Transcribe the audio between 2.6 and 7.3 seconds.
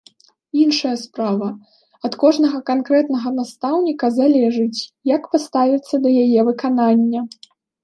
канкрэтнага настаўніка залежыць, як паставіцца да яе выканання.